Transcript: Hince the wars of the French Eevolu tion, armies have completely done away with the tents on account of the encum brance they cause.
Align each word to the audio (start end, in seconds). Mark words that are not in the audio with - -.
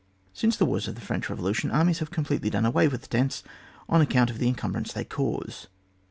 Hince 0.33 0.57
the 0.57 0.65
wars 0.65 0.87
of 0.87 0.95
the 0.95 1.01
French 1.01 1.27
Eevolu 1.27 1.53
tion, 1.53 1.69
armies 1.69 1.99
have 1.99 2.09
completely 2.09 2.49
done 2.49 2.65
away 2.65 2.87
with 2.87 3.01
the 3.01 3.07
tents 3.07 3.43
on 3.87 4.01
account 4.01 4.31
of 4.31 4.39
the 4.39 4.51
encum 4.51 4.73
brance 4.73 4.91
they 4.91 5.05
cause. 5.05 5.67